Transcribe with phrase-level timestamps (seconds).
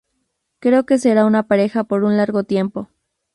[0.59, 2.89] Creo que será una pareja por un largo tiempo".